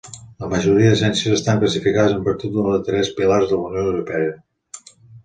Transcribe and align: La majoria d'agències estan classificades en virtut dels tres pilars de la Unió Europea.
La 0.43 0.47
majoria 0.51 0.93
d'agències 0.93 1.35
estan 1.35 1.59
classificades 1.63 2.15
en 2.15 2.23
virtut 2.29 2.55
dels 2.55 2.81
tres 2.87 3.13
pilars 3.21 3.47
de 3.53 3.61
la 3.61 3.67
Unió 3.73 3.85
Europea. 3.91 4.33